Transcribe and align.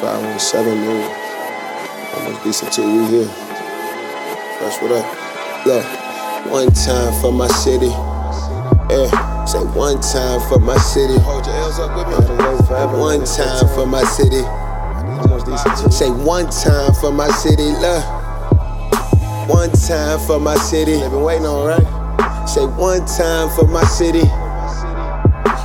517 0.00 0.80
million. 0.80 1.12
Almost 2.16 2.42
decent 2.44 2.72
too, 2.72 2.82
we 2.82 3.04
here. 3.08 3.28
Fresh 4.56 4.80
what 4.80 4.92
up? 4.92 5.04
Look, 5.66 5.84
one 6.50 6.72
time 6.72 7.12
for 7.20 7.30
my 7.30 7.48
city. 7.48 7.92
Yeah, 8.88 9.44
say 9.44 9.60
one 9.76 10.00
time 10.00 10.40
for 10.48 10.58
my 10.58 10.78
city. 10.78 11.18
Hold 11.20 11.44
your 11.46 11.54
L's 11.56 11.78
up 11.78 11.94
with 11.96 12.08
me. 12.08 12.26
One 12.98 13.24
time 13.24 13.68
for 13.74 13.86
my 13.86 14.02
city. 14.04 14.40
Almost 15.20 15.46
decent 15.46 15.76
too. 15.78 15.90
Say 15.90 16.08
one 16.08 16.48
time 16.48 16.94
for 16.94 17.12
my 17.12 17.28
city, 17.28 17.70
look. 17.76 18.04
One 19.48 19.70
time 19.72 20.18
for 20.26 20.40
my 20.40 20.56
city. 20.56 20.92
They 20.92 21.08
been 21.10 21.22
waiting 21.22 21.46
on, 21.46 21.66
right? 21.66 22.48
Say 22.48 22.64
one 22.64 23.04
time 23.04 23.50
for 23.50 23.66
my 23.66 23.84
city. 23.84 24.24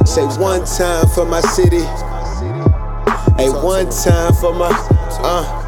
Say 0.05 0.25
one 0.37 0.65
time 0.65 1.07
for 1.15 1.25
my 1.25 1.39
city. 1.39 1.85
Hey, 3.37 3.49
one 3.49 3.89
time 3.89 4.33
for 4.33 4.53
my 4.53 4.69
uh. 5.21 5.64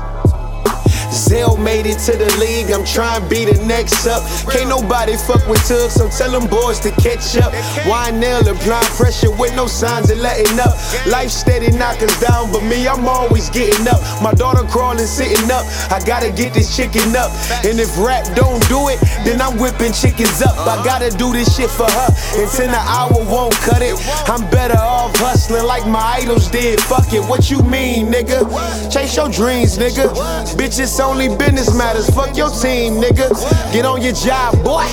Zell 1.18 1.58
made 1.58 1.86
it 1.86 1.98
to 2.06 2.14
the 2.14 2.30
league, 2.38 2.72
I'm 2.72 2.86
trying 2.86 3.22
to 3.22 3.28
be 3.28 3.46
the 3.46 3.58
next 3.66 4.06
up. 4.06 4.22
Can't 4.52 4.70
nobody 4.70 5.18
fuck 5.18 5.46
with 5.48 5.66
Tug, 5.68 5.90
so 5.90 6.08
tell 6.10 6.32
them 6.32 6.48
boys 6.48 6.80
to 6.82 6.92
catch 6.92 7.36
up. 7.38 7.52
Wynell 7.90 8.46
applying 8.46 8.86
pressure 8.96 9.32
with 9.32 9.56
no 9.56 9.66
signs 9.66 10.12
of 10.12 10.20
letting 10.20 10.60
up. 10.60 10.78
Life 11.08 11.32
steady 11.32 11.76
knock 11.76 12.02
us 12.02 12.14
down, 12.22 12.52
but 12.52 12.62
me, 12.64 12.88
I'm 12.88 13.08
always 13.08 13.50
getting 13.50 13.88
up. 13.88 14.00
My 14.22 14.34
daughter 14.34 14.64
crawling, 14.70 15.06
sitting 15.06 15.50
up. 15.50 15.66
I 15.92 16.00
gotta 16.06 16.32
get 16.32 16.54
this 16.54 16.76
chicken 16.76 17.16
up. 17.16 17.32
And 17.66 17.80
if 17.80 17.98
rap 17.98 18.24
don't 18.36 18.62
do 18.70 18.90
it, 18.90 19.02
then 19.26 19.42
I'm 19.42 19.58
whipping 19.58 19.94
chickens 19.94 20.42
up. 20.42 20.56
I 20.68 20.84
gotta 20.86 21.10
do 21.10 21.34
this 21.34 21.56
shit 21.56 21.70
for 21.70 21.90
her. 21.90 22.10
Until 22.38 22.70
the 22.70 22.78
hour 22.78 23.18
won't 23.26 23.56
cut 23.66 23.82
it. 23.82 23.98
I'm 24.30 24.48
better 24.52 24.78
off 24.78 25.16
hustling 25.18 25.66
like 25.66 25.88
my 25.88 26.22
idols 26.22 26.48
did. 26.50 26.80
Fuck 26.82 27.12
it, 27.14 27.22
what 27.22 27.50
you 27.50 27.64
mean, 27.64 28.08
nigga? 28.08 28.46
Chase 28.92 29.16
your 29.16 29.30
dreams, 29.30 29.78
nigga. 29.78 30.14
Bitches 30.56 30.88
only 31.08 31.30
business 31.30 31.74
matters. 31.76 32.10
Fuck 32.10 32.36
your 32.36 32.50
team, 32.50 33.00
nigga. 33.02 33.32
Get 33.72 33.86
on 33.86 34.02
your 34.02 34.14
job, 34.14 34.62
boy. 34.64 34.86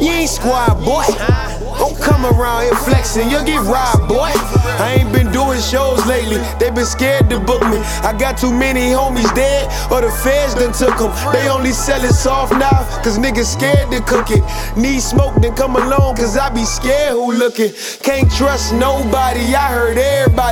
You 0.00 0.10
ain't 0.10 0.30
squad, 0.30 0.78
boy. 0.84 1.04
Don't 1.78 1.96
come 1.98 2.26
around 2.26 2.62
here 2.62 2.74
flexing, 2.74 3.30
you'll 3.30 3.44
get 3.44 3.62
robbed, 3.62 4.08
boy. 4.08 4.30
I 4.82 4.98
ain't 4.98 5.12
been 5.12 5.30
doing 5.30 5.60
shows 5.60 6.04
lately, 6.06 6.38
they 6.58 6.70
been 6.70 6.86
scared 6.86 7.30
to 7.30 7.38
book 7.38 7.62
me. 7.70 7.78
I 8.02 8.14
got 8.18 8.36
too 8.36 8.52
many 8.52 8.90
homies 8.90 9.32
dead, 9.34 9.70
or 9.90 10.00
the 10.00 10.10
feds 10.10 10.54
done 10.54 10.72
took 10.72 10.98
them. 10.98 11.12
They 11.32 11.48
only 11.48 11.70
sell 11.70 12.02
it 12.02 12.14
soft 12.14 12.52
now, 12.52 12.82
cause 13.02 13.18
niggas 13.18 13.52
scared 13.54 13.90
to 13.92 14.00
cook 14.02 14.30
it. 14.30 14.42
Need 14.76 15.00
smoke, 15.00 15.40
then 15.40 15.54
come 15.54 15.76
along, 15.76 16.16
cause 16.16 16.36
I 16.36 16.50
be 16.50 16.64
scared 16.64 17.12
who 17.12 17.32
looking. 17.32 17.70
Can't 18.02 18.30
trust 18.32 18.74
nobody, 18.74 19.54
I 19.54 19.70
heard 19.70 19.98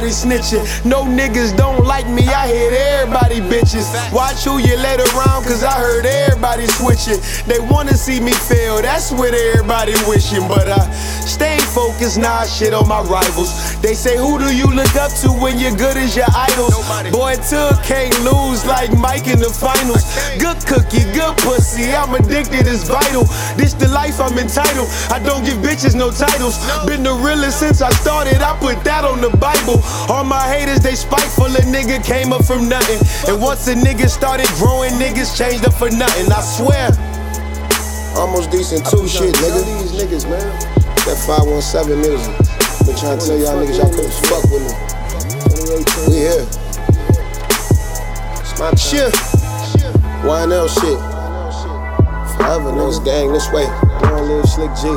everybody 0.06 0.38
snitching. 0.38 0.84
No 0.84 1.04
niggas 1.04 1.56
don't 1.56 1.84
like 1.84 2.08
me, 2.08 2.26
I 2.28 2.48
hit 2.48 2.72
everybody 2.72 3.40
bitches. 3.40 3.86
Watch 4.12 4.44
who 4.44 4.58
you 4.58 4.76
let 4.76 5.00
around, 5.00 5.44
cause 5.44 5.64
I 5.64 5.72
heard 5.72 6.06
everybody 6.06 6.66
switching. 6.66 7.20
They 7.46 7.58
wanna 7.60 7.94
see 7.94 8.20
me 8.20 8.32
fail, 8.32 8.80
that's 8.82 9.10
what 9.10 9.34
everybody 9.34 9.94
wishing, 10.06 10.46
but 10.48 10.68
I 10.68 10.88
Stay 12.06 12.14
focused, 12.14 12.18
nah, 12.18 12.44
shit 12.44 12.74
on 12.74 12.86
my 12.86 13.00
rivals. 13.02 13.80
They 13.80 13.94
say, 13.94 14.16
Who 14.16 14.38
do 14.38 14.54
you 14.54 14.66
look 14.66 14.94
up 14.94 15.10
to 15.22 15.28
when 15.28 15.58
you're 15.58 15.74
good 15.74 15.96
as 15.96 16.14
your 16.14 16.26
idols? 16.34 16.74
Boy, 17.10 17.34
Tug 17.50 17.82
can't 17.82 18.14
lose 18.22 18.64
like 18.64 18.92
Mike 18.96 19.26
in 19.26 19.40
the 19.40 19.50
finals. 19.50 20.04
Good 20.38 20.58
cookie, 20.66 21.02
good 21.12 21.36
pussy, 21.38 21.94
I'm 21.94 22.14
addicted, 22.14 22.66
it's 22.66 22.86
vital. 22.88 23.24
This 23.56 23.74
the 23.74 23.88
life 23.88 24.20
I'm 24.20 24.38
entitled. 24.38 24.88
I 25.10 25.18
don't 25.18 25.44
give 25.44 25.58
bitches 25.58 25.94
no 25.94 26.10
titles. 26.10 26.58
Been 26.86 27.02
the 27.02 27.14
realest 27.14 27.58
since 27.58 27.82
I 27.82 27.90
started, 27.90 28.40
I 28.40 28.56
put 28.58 28.84
that 28.84 29.04
on 29.04 29.20
the 29.20 29.30
Bible. 29.38 29.82
All 30.08 30.24
my 30.24 30.46
haters, 30.46 30.80
they 30.80 30.94
spiteful, 30.94 31.46
a 31.46 31.62
nigga 31.66 32.04
came 32.04 32.32
up 32.32 32.44
from 32.44 32.68
nothing. 32.68 33.02
And 33.26 33.42
once 33.42 33.66
a 33.68 33.74
nigga 33.74 34.08
started 34.08 34.48
growing, 34.58 34.92
niggas 34.92 35.36
changed 35.36 35.66
up 35.66 35.74
for 35.74 35.90
nothing, 35.90 36.30
I 36.30 36.40
swear. 36.40 36.90
Almost 38.16 38.50
decent 38.50 38.86
too, 38.86 39.08
shit, 39.08 39.34
nigga. 39.34 39.82
These 39.82 40.00
niggas, 40.00 40.30
man. 40.30 40.75
That 41.06 41.22
517 41.22 42.02
music. 42.02 42.34
Been 42.82 42.96
trying 42.98 43.14
to 43.14 43.26
tell 43.26 43.38
y'all 43.38 43.62
niggas 43.62 43.78
y'all 43.78 43.94
couldn't 43.94 44.10
fuck 44.26 44.42
with 44.50 44.58
me. 44.58 44.74
We 46.10 46.18
here. 46.18 46.42
It's 48.42 48.58
my 48.58 48.74
shit. 48.74 49.14
YNL 50.26 50.66
shit. 50.66 50.98
Forever 52.34 52.74
niggas 52.74 53.04
gang 53.04 53.32
this 53.32 53.46
way. 53.52 53.70
Don't 54.02 54.26
live 54.26 54.50
slick 54.50 54.74
G. 54.82 54.90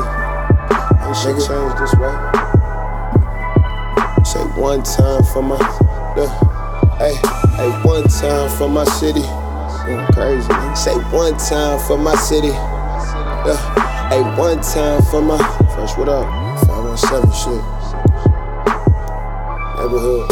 Ain't 1.06 1.14
shit 1.14 1.38
changed 1.46 1.78
this 1.78 1.94
way. 1.94 2.10
Say 4.26 4.42
one 4.58 4.82
time 4.82 5.22
for 5.30 5.42
my. 5.46 5.62
Hey, 6.98 7.14
hey, 7.54 7.70
one 7.86 8.02
time 8.08 8.50
for 8.58 8.68
my 8.68 8.82
city. 8.82 9.22
Crazy. 10.10 10.50
Say 10.74 10.98
one 11.14 11.38
time 11.38 11.78
for 11.86 11.96
my 11.96 12.16
city. 12.16 12.50
Uh, 12.50 13.89
hey, 14.10 14.22
one 14.36 14.60
time 14.60 15.00
for 15.02 15.22
my 15.22 15.38
fresh 15.72 15.96
what 15.96 16.08
up? 16.08 16.26
517 16.66 17.30
shit. 17.32 17.62
Neighborhood. 19.78 20.28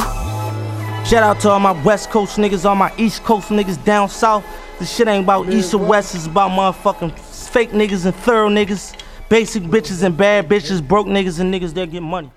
Shout 1.06 1.22
out 1.22 1.40
to 1.40 1.50
all 1.50 1.60
my 1.60 1.70
West 1.84 2.10
Coast 2.10 2.38
niggas, 2.38 2.64
all 2.64 2.74
my 2.74 2.92
East 2.98 3.22
Coast 3.22 3.48
niggas 3.50 3.82
down 3.84 4.08
south. 4.08 4.44
This 4.78 4.94
shit 4.94 5.06
ain't 5.06 5.24
about 5.24 5.48
East 5.48 5.72
or 5.74 5.78
West, 5.78 6.14
it's 6.14 6.26
about 6.26 6.50
motherfucking 6.50 7.16
fake 7.18 7.70
niggas 7.70 8.04
and 8.04 8.14
thorough 8.14 8.48
niggas, 8.48 9.00
basic 9.28 9.62
bitches 9.62 10.02
and 10.02 10.16
bad 10.16 10.48
bitches, 10.48 10.86
broke 10.86 11.06
niggas 11.06 11.38
and 11.40 11.54
niggas 11.54 11.72
that 11.74 11.90
get 11.90 12.02
money. 12.02 12.30